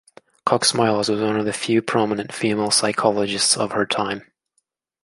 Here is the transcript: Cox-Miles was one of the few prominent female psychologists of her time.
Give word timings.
Cox-Miles 0.47 1.09
was 1.09 1.21
one 1.21 1.35
of 1.39 1.45
the 1.45 1.53
few 1.53 1.83
prominent 1.83 2.33
female 2.33 2.71
psychologists 2.71 3.55
of 3.55 3.73
her 3.73 3.85
time. 3.85 4.23